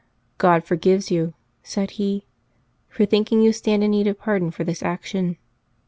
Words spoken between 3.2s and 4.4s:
you stand in need of